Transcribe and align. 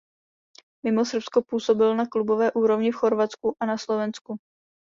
Mimo 0.85 1.05
Srbsko 1.05 1.41
působil 1.43 1.95
na 1.95 2.05
klubové 2.05 2.51
úrovni 2.51 2.91
v 2.91 2.95
Chorvatsku 2.95 3.55
a 3.59 3.65
na 3.65 3.77
Slovensku. 3.77 4.35